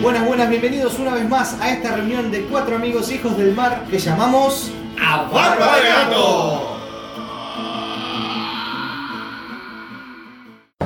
[0.00, 3.84] Buenas, buenas, bienvenidos una vez más a esta reunión de cuatro amigos hijos del mar
[3.90, 6.72] que llamamos ¡A Barba de Gato!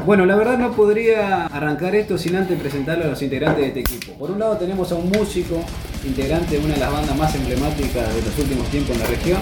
[0.05, 3.81] Bueno, la verdad no podría arrancar esto sin antes presentarle a los integrantes de este
[3.81, 4.13] equipo.
[4.19, 5.65] Por un lado tenemos a un músico,
[6.05, 9.41] integrante de una de las bandas más emblemáticas de los últimos tiempos en la región,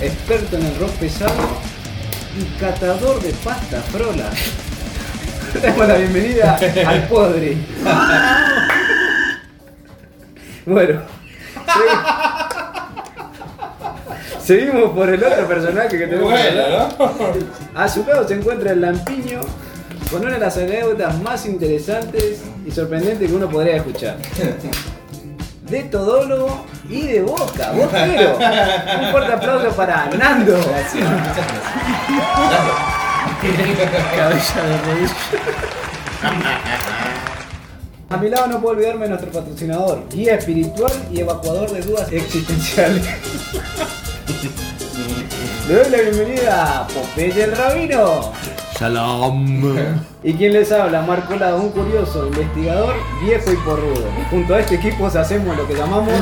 [0.00, 1.32] experto en el rock pesado
[2.38, 4.30] y catador de pasta frola.
[5.62, 7.58] Damos la bienvenida al Podri.
[10.64, 11.00] bueno,
[11.66, 11.98] segui-
[14.42, 16.32] seguimos por el otro personaje que tenemos.
[16.32, 16.88] acá.
[17.74, 19.40] A su lado se encuentra el Lampiño
[20.10, 24.16] con una de las anécdotas más interesantes y sorprendentes que uno podría escuchar.
[25.68, 28.36] De todólogo y de boca, boquero.
[28.36, 30.58] Un fuerte aplauso para Nando.
[34.16, 35.08] Cabeza de.
[38.10, 42.12] A mi lado no puedo olvidarme de nuestro patrocinador, guía espiritual y evacuador de dudas
[42.12, 43.02] existenciales.
[45.68, 48.32] Le doy la bienvenida a Popeye el Rabino.
[48.78, 49.76] Shalom.
[50.24, 54.06] Y quien les habla, Marco Lado, un curioso, investigador, viejo y porrudo.
[54.30, 56.12] Junto a este equipo hacemos lo que llamamos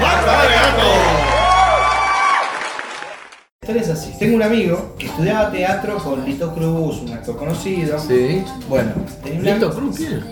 [0.00, 0.82] ¡Barba de Gato!
[3.60, 4.18] La historia es así.
[4.18, 7.96] Tengo un amigo que estudiaba teatro con Lito Cruz, un actor conocido.
[8.00, 8.44] Sí.
[8.68, 8.90] Bueno,
[9.22, 10.24] tenía un ¿Lito Cruz quién?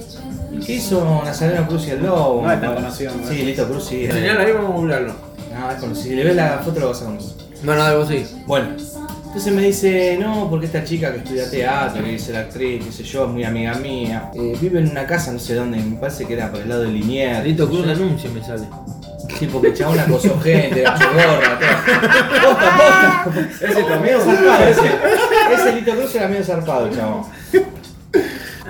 [0.67, 2.43] que hizo Nazareno Cruz y el Lobo.
[2.43, 3.29] No es tan conocido, ¿no?
[3.29, 4.09] Sí, Lito Cruz sí.
[4.11, 5.15] Señal ahí vamos a burlarlo.
[5.57, 6.09] No, es conocido.
[6.11, 7.37] Si le ves la foto lo vas a conocer.
[7.63, 8.27] Bueno, dale vos sí.
[8.47, 8.69] Bueno,
[9.31, 12.91] entonces me dice, no, porque esta chica que estudia teatro, que dice la actriz, qué
[12.91, 15.95] sé yo, es muy amiga mía, eh, vive en una casa, no sé dónde, me
[15.99, 17.45] parece que era por el lado de Liniers.
[17.45, 18.67] Lito Cruz anuncio me sale.
[19.39, 21.61] Sí, porque el chabón acosó gente, la gorra,
[22.43, 22.57] todo.
[22.57, 23.67] Posta, posta.
[23.69, 25.55] Ese está medio zarpado, ese.
[25.55, 27.23] Ese Lito Cruz era medio zarpado, el chabón.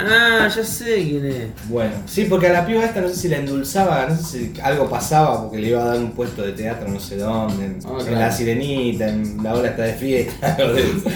[0.08, 1.68] Ah, ya sé quién es.
[1.68, 4.60] Bueno, sí, porque a la piba esta no sé si la endulzaba, no sé si
[4.62, 7.78] algo pasaba porque le iba a dar un puesto de teatro no sé dónde, en,
[7.84, 8.18] Ah, en claro.
[8.20, 10.54] La Sirenita, en La Ola está de fiesta.
[10.58, 11.10] algo de eso.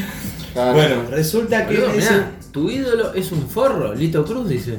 [0.72, 3.92] Bueno, resulta que Boludo, ese- mirá, tu ídolo es un forro.
[3.94, 4.78] Lito Cruz dice.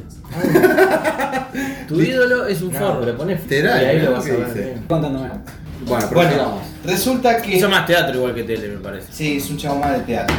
[1.88, 3.00] tu ídolo es un No, forro.
[3.02, 4.48] pero pone Literal, y ahí lo vas a ¿Qué ver.
[4.48, 4.60] dice?
[4.62, 4.84] bien.
[4.88, 5.28] contándome.
[5.28, 5.44] Bueno,
[5.86, 6.62] Bueno, prosigamos.
[6.86, 7.58] resulta que.
[7.58, 9.08] Hizo más teatro igual que tele, me parece.
[9.12, 10.36] Sí, es un chavo más de teatro.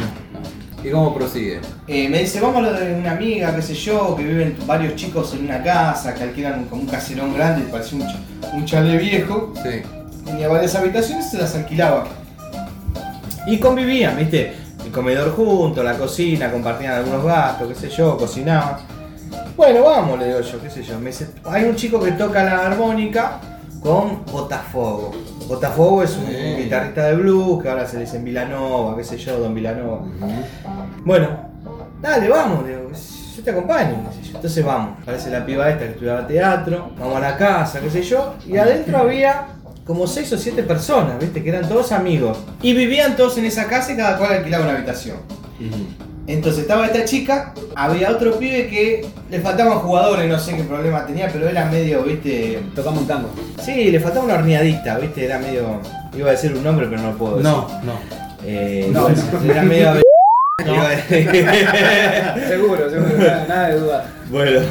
[0.83, 1.59] ¿Y cómo prosigue?
[1.87, 4.95] Eh, me dice, vamos a lo de una amiga, qué sé yo, que viven varios
[4.95, 9.01] chicos en una casa, que alquilan como un caserón grande, parecía un, ch- un chalet
[9.01, 9.81] viejo, Sí.
[10.23, 12.05] tenía varias habitaciones, se las alquilaba.
[13.47, 14.53] Y convivían, viste,
[14.85, 18.77] el comedor junto, la cocina, compartían algunos gastos, qué sé yo, cocinaban.
[19.55, 20.99] Bueno, vamos, le digo yo, qué sé yo.
[20.99, 23.39] Me dice, hay un chico que toca la armónica
[23.81, 25.11] con Botafogo.
[25.47, 29.39] Botafogo es un guitarrista de blues, que ahora se le dice Vilanova, qué sé yo,
[29.39, 30.01] Don Vilanova.
[31.05, 31.27] Bueno,
[32.01, 32.89] dale, vamos, digo,
[33.35, 34.35] yo te acompaño, qué sé yo.
[34.35, 38.03] Entonces vamos, parece la piba esta que estudiaba teatro, vamos a la casa, qué sé
[38.03, 39.47] yo, y adentro había
[39.85, 42.37] como seis o siete personas, viste, que eran todos amigos.
[42.61, 45.17] Y vivían todos en esa casa y cada cual alquilaba una habitación.
[46.27, 51.05] Entonces estaba esta chica, había otro pibe que le faltaban jugadores, no sé qué problema
[51.05, 52.59] tenía, pero era medio, viste.
[52.75, 53.29] Tocamos un tango.
[53.63, 55.79] Sí, le faltaba una horneadita, viste, era medio.
[56.17, 57.49] Iba a decir un nombre, pero no lo puedo decir.
[57.51, 57.93] No, no.
[58.45, 59.15] Eh, No, no,
[59.51, 60.01] era medio.
[62.47, 64.05] Seguro, seguro, nada, nada de duda.
[64.29, 64.61] bueno,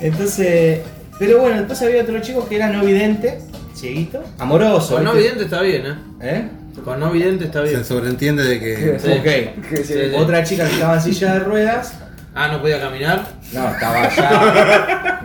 [0.00, 0.80] entonces.
[1.18, 3.38] Pero bueno, después había otro chico que era no vidente,
[3.80, 4.94] cieguito, amoroso.
[4.96, 5.22] Con no ¿viste?
[5.28, 5.94] vidente está bien, ¿eh?
[6.22, 6.48] ¿Eh?
[6.84, 7.78] Con no vidente está bien.
[7.78, 8.98] Se sobreentiende de que.
[8.98, 9.08] Sí.
[9.10, 9.68] Ok.
[9.68, 9.84] Que sí.
[9.84, 10.16] Sí, sí.
[10.16, 11.94] Otra chica que estaba en silla de ruedas.
[12.34, 13.26] Ah, no podía caminar.
[13.52, 15.20] No, estaba allá.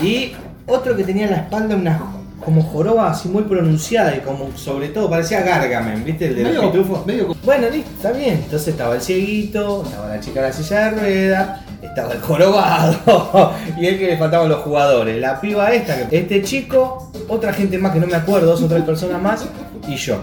[0.02, 0.32] y
[0.66, 2.00] otro que tenía en la espalda una
[2.44, 6.28] como joroba así muy pronunciada y como sobre todo parecía Gargamen, ¿viste?
[6.28, 7.06] El de los Medio- pitufos.
[7.06, 8.34] medio- Bueno, listo, está bien.
[8.44, 13.52] Entonces estaba el cieguito, estaba la chica en la silla de ruedas, estaba el jorobado
[13.78, 15.20] y el que le faltaban los jugadores.
[15.20, 18.82] La piba esta, este chico, otra gente más que no me acuerdo, dos o tres
[18.84, 19.44] personas más
[19.88, 20.18] y yo.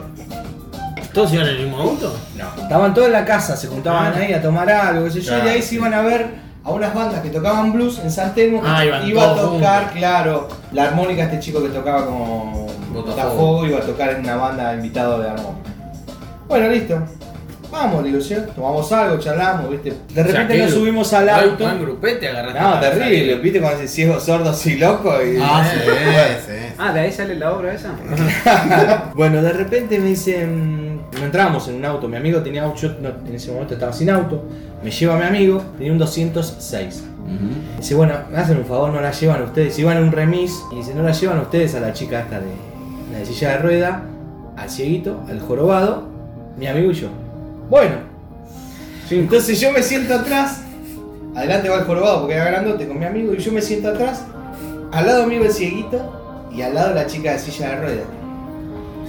[1.14, 2.16] ¿Todos iban en el mismo auto?
[2.38, 2.62] No.
[2.62, 4.18] Estaban todos en la casa, se juntaban Ah.
[4.20, 6.28] ahí a tomar algo, qué sé yo, y de ahí se iban a ver
[6.64, 8.62] a unas bandas que tocaban blues en San Telmo.
[8.62, 9.98] que Ah, iban iba a tocar, juntos.
[9.98, 12.68] claro, la armónica, este chico que tocaba como.
[12.94, 15.70] Botafogo, iba a tocar en una banda invitado de armónica.
[16.48, 17.00] Bueno, listo.
[17.72, 18.20] Vamos, digo
[18.56, 19.94] tomamos algo, charlamos, viste.
[20.14, 21.64] De repente ¿qué nos subimos al ¿Cuál- auto.
[21.64, 22.60] cuál grupete agarraste?
[22.62, 25.38] No, terrible, viste cuando ese ciego, sordo, así loco y.
[25.42, 25.80] Ah, sí,
[26.48, 26.54] sí.
[26.78, 27.92] Ah, de ahí sale la obra esa.
[29.16, 32.90] bueno, de repente me dicen, no entramos en un auto, mi amigo tenía auto, yo
[33.02, 34.46] no- en ese momento estaba sin auto,
[34.84, 37.04] me lleva mi amigo, tenía un 206.
[37.26, 37.80] Ujú.
[37.80, 40.76] Dice, bueno, me hacen un favor, no la llevan ustedes, iban en un remis, y
[40.78, 42.46] dice, no la llevan ustedes a la chica esta de
[43.12, 44.04] la de silla de rueda,
[44.56, 46.08] al cieguito, al jorobado,
[46.58, 47.10] mi amigo y yo.
[47.70, 47.96] Bueno,
[49.10, 50.62] entonces yo me siento atrás,
[51.36, 54.24] adelante va el jorobado porque era grandote con mi amigo, y yo me siento atrás,
[54.92, 58.06] al lado mío el cieguito y al lado la chica de silla de ruedas.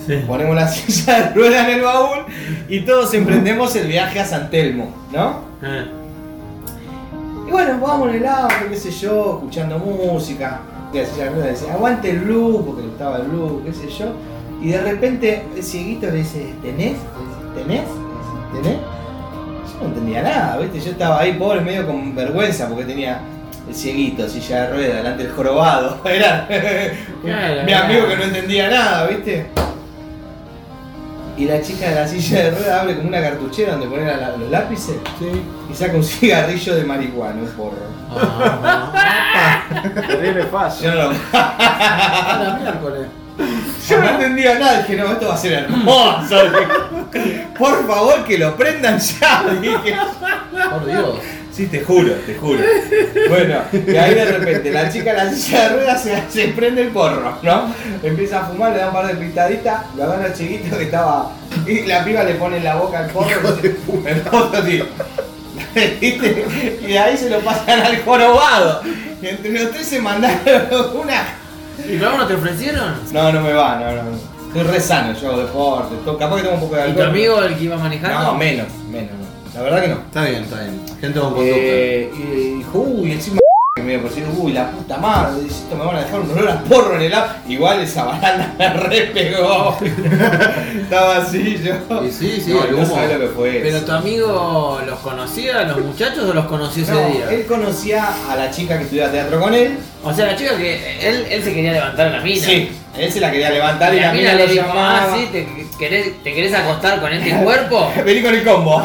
[0.06, 0.24] Sí.
[0.26, 2.18] Ponemos la silla de ruedas en el baúl
[2.68, 5.42] y todos emprendemos el viaje a San Telmo, ¿no?
[5.62, 5.84] Ah.
[7.46, 10.60] Y bueno, vamos en el auto, qué sé yo, escuchando música.
[10.92, 13.72] Y la silla de ruedas decía, aguante el blues, porque le gustaba el blues, qué
[13.72, 14.06] sé yo.
[14.60, 16.52] Y de repente el cieguito le dice.
[16.62, 16.96] ¿Tenés?
[17.54, 17.84] ¿Tenés?
[20.08, 20.80] Entendía nada, ¿viste?
[20.80, 23.20] Yo estaba ahí pobre, medio con vergüenza, porque tenía
[23.68, 26.00] el cieguito, silla de ruedas, delante del jorobado.
[26.04, 26.46] Era
[27.22, 27.84] Claro, mi claro.
[27.84, 29.46] amigo que no entendía nada, ¿viste?
[31.36, 34.36] Y la chica de la silla de ruedas abre como una cartuchera donde pone la-
[34.36, 34.96] los lápices
[35.70, 37.76] y saca un cigarrillo de marihuana, un porro.
[38.10, 39.62] Ah,
[40.08, 40.86] Terrible fácil.
[40.86, 43.06] Yo no, lo- A la miércoles.
[43.88, 46.36] Yo no entendía nada, dije, no, esto va a ser hermoso.
[47.58, 49.44] Por favor, que lo prendan ya.
[49.60, 49.96] Dije,
[50.70, 51.18] Por Dios.
[51.52, 52.60] Sí, te juro, te juro.
[53.28, 56.82] Bueno, y ahí de repente la chica en la silla de ruedas se, se prende
[56.82, 57.74] el porro, ¿no?
[58.00, 61.32] Empieza a fumar, le da un par de pitaditas, lo agarra al chiquito que estaba.
[61.66, 63.76] Y la piba le pone en la boca el porro y dice,
[64.06, 64.84] el porro, tío.
[66.00, 68.82] Y de ahí se lo pasan al jorobado.
[69.20, 71.24] Y entre los tres se mandaron una.
[71.86, 72.94] ¿Y luego no te ofrecieron?
[73.12, 74.10] No, no me va, no, no.
[74.48, 77.04] Estoy re sano, yo hago deporte, to- capaz que tengo un poco de ¿Y alcohol.
[77.04, 78.22] tu amigo el que iba manejando?
[78.32, 79.28] No, menos, menos, no.
[79.54, 79.94] La verdad que no.
[79.96, 80.80] Está bien, está bien.
[81.00, 81.56] Gente con conducta.
[81.56, 83.38] Eh, y dijo, uy, encima
[83.88, 86.48] que me por decir, uy, la puta madre, esto me van a dejar un olor
[86.50, 87.36] a porro en el agua.
[87.48, 89.76] Igual esa banana me repegó.
[90.82, 92.04] Estaba así yo.
[92.04, 92.94] Y sí, sí, no, el no humo.
[92.94, 93.60] sabés lo que fue.
[93.62, 93.86] ¿Pero eso.
[93.86, 97.30] tu amigo los conocía, los muchachos, o los conoció ese No, día?
[97.30, 99.78] él conocía a la chica que estudiaba teatro con él.
[100.04, 102.44] O sea, la chica que él, él se quería levantar a la mina.
[102.46, 105.02] Sí, él se la quería levantar y, la mina lo le dijo, llamaba.
[105.04, 105.46] ah, sí, ¿te
[105.78, 107.92] querés, ¿te querés acostar con este cuerpo?
[108.04, 108.82] Vení con el combo.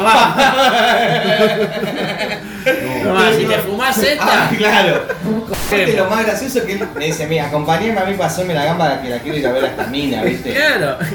[3.16, 4.50] Ah, si te fumás Ah, esta.
[4.56, 5.02] claro.
[5.46, 8.64] Aparte, lo más gracioso es que él me dice, mira, acompañame a mí, pasame la
[8.64, 10.52] gamba que la quiero ir a ver a esta mina, ¿viste?
[10.54, 10.98] Claro.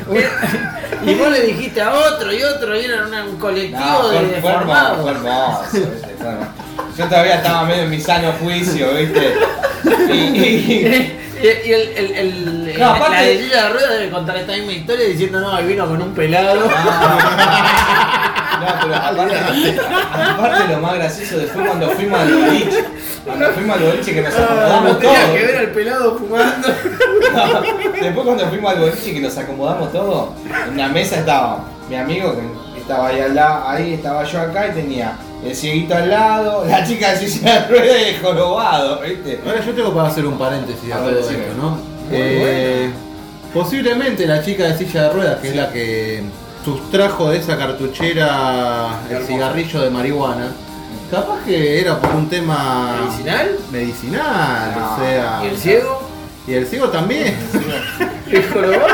[1.05, 4.17] Y vos le dijiste a otro y otro y eran una- un colectivo No, de
[4.19, 5.01] fue, fue hermoso, deformados.
[5.01, 6.15] fue hermoso, ¿viste?
[6.19, 6.51] Fue hermoso.
[6.97, 9.33] Yo todavía estaba medio en mi sano juicio, ¿viste?
[10.09, 12.11] Y, y- Y, y el, el,
[12.67, 15.57] el, No, aparte- la de Lilla de Rueda debe contar esta misma historia diciendo, no,
[15.57, 16.69] él vino con un pelado.
[18.59, 19.79] No, pero aparte,
[20.11, 22.83] aparte lo más gracioso de fue cuando fuimos al boliche.
[23.25, 25.15] Cuando fuimos al boliche que nos acomodamos todos.
[25.59, 26.67] al pelado fumando.
[27.33, 27.61] No,
[28.01, 30.29] Después cuando fuimos al boliche que nos acomodamos todos,
[30.67, 34.67] en la mesa estaba mi amigo que estaba ahí al lado, ahí estaba yo acá
[34.67, 39.01] y tenía el cieguito al lado, la chica de silla de ruedas y el jorobado,
[39.01, 39.39] ¿viste?
[39.45, 41.77] Ahora yo tengo para hacer un paréntesis a ver, todo esto, ¿no?
[42.11, 42.89] Eh,
[43.53, 46.23] posiblemente la chica de silla de ruedas, que es la que
[46.63, 50.51] sustrajo de esa cartuchera el cigarrillo de marihuana,
[51.11, 53.57] capaz que era por un tema ¿Medicinal?
[53.71, 54.93] medicinal, No.
[54.93, 55.39] o sea.
[55.43, 56.01] ¿Y el ciego?
[56.47, 57.35] Y el ciego también.
[58.31, 58.87] ¿El jorobado?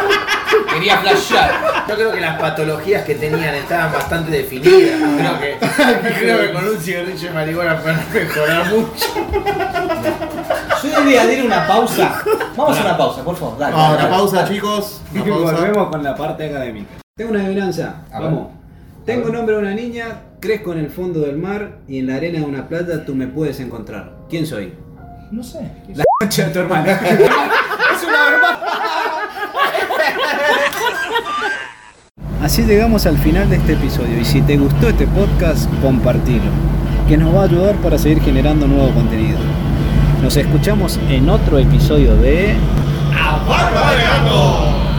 [0.73, 1.85] Quería flashear.
[1.87, 4.99] Yo creo que las patologías que tenían estaban bastante definidas.
[5.17, 5.57] Creo que,
[6.19, 9.05] creo que con un cigarrillo de marihuana pueden mejorar mucho.
[10.83, 12.21] Yo debería dar una pausa.
[12.55, 13.57] Vamos a una pausa, por favor.
[13.57, 14.15] Dale, Ah, dale, una dale.
[14.17, 15.01] pausa, chicos.
[15.13, 15.51] Y Una pausa.
[15.53, 17.04] volvemos con la parte académica.
[17.17, 18.01] Tengo una adivinanza.
[18.11, 18.29] A ver.
[18.29, 18.47] Vamos.
[19.05, 22.39] Tengo nombre de una niña, crezco en el fondo del mar y en la arena
[22.39, 24.17] de una playa tú me puedes encontrar.
[24.29, 24.73] ¿Quién soy?
[25.31, 25.59] No sé.
[25.93, 26.91] La concha de tu hermana.
[27.95, 28.59] Es una verdad.
[32.41, 36.51] Así llegamos al final de este episodio y si te gustó este podcast, compartilo,
[37.07, 39.39] que nos va a ayudar para seguir generando nuevo contenido.
[40.21, 42.55] Nos escuchamos en otro episodio de...
[43.17, 44.94] ¡Aparpadeando!